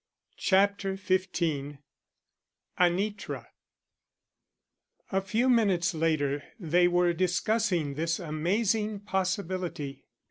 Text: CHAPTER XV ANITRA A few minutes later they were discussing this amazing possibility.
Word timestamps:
CHAPTER 0.39 0.95
XV 0.95 1.77
ANITRA 2.79 3.49
A 5.11 5.21
few 5.21 5.47
minutes 5.47 5.93
later 5.93 6.41
they 6.59 6.87
were 6.87 7.13
discussing 7.13 7.93
this 7.93 8.17
amazing 8.19 9.01
possibility. 9.01 10.07